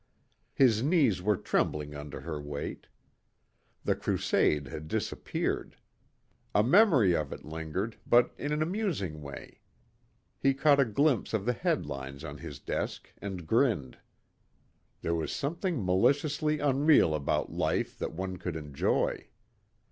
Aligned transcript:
His 0.55 0.81
knees 0.81 1.21
were 1.21 1.37
trembling 1.37 1.93
under 1.93 2.21
her 2.21 2.41
weight. 2.41 2.87
The 3.83 3.93
crusade 3.93 4.65
had 4.67 4.87
disappeared. 4.87 5.77
A 6.55 6.63
memory 6.63 7.15
of 7.15 7.31
it 7.31 7.45
lingered 7.45 7.97
but 8.07 8.33
in 8.35 8.51
an 8.51 8.63
amusing 8.63 9.21
way. 9.21 9.59
He 10.39 10.55
caught 10.55 10.79
a 10.79 10.85
glimpse 10.85 11.35
of 11.35 11.45
the 11.45 11.53
headlines 11.53 12.23
on 12.23 12.39
his 12.39 12.57
desk 12.59 13.13
and 13.19 13.45
grinned. 13.45 13.99
There 15.01 15.13
was 15.13 15.31
something 15.31 15.85
maliciously 15.85 16.57
unreal 16.57 17.13
about 17.13 17.51
life 17.53 17.99
that 17.99 18.11
one 18.13 18.37
could 18.37 18.55
enjoy. 18.55 19.27